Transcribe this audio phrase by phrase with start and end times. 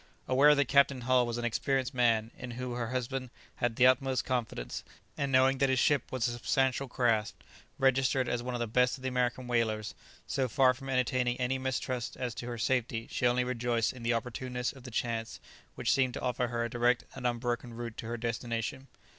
[0.27, 4.25] Aware that Captain Hull was an experienced man, in whom her husband had the utmost
[4.25, 4.83] confidence,
[5.15, 7.35] and knowing that his ship was a substantial craft,
[7.77, 9.93] registered as one of the best of the American whalers,
[10.25, 14.09] so far from entertaining any mistrust as to her safety, she only rejoiced in the
[14.11, 15.39] opportuneness of the chance
[15.75, 18.87] which seemed to offer her a direct and unbroken route to her destination.